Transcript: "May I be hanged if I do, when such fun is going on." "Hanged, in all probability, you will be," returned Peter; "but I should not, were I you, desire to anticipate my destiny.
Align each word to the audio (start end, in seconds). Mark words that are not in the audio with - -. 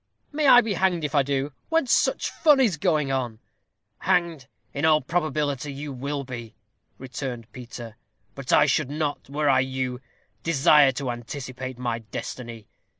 "May 0.31 0.47
I 0.47 0.61
be 0.61 0.73
hanged 0.73 1.03
if 1.03 1.13
I 1.13 1.21
do, 1.21 1.53
when 1.69 1.85
such 1.85 2.31
fun 2.31 2.59
is 2.59 2.77
going 2.77 3.11
on." 3.11 3.37
"Hanged, 3.99 4.47
in 4.73 4.83
all 4.83 4.99
probability, 4.99 5.71
you 5.71 5.93
will 5.93 6.23
be," 6.23 6.55
returned 6.97 7.45
Peter; 7.53 7.97
"but 8.33 8.51
I 8.51 8.65
should 8.65 8.89
not, 8.89 9.29
were 9.29 9.47
I 9.47 9.59
you, 9.59 10.01
desire 10.41 10.91
to 10.93 11.11
anticipate 11.11 11.77
my 11.77 11.99
destiny. 11.99 12.65